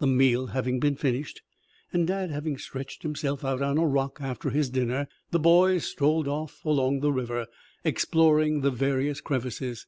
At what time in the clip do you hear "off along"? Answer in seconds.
6.26-6.98